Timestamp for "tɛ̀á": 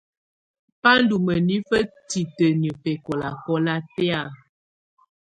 3.95-4.21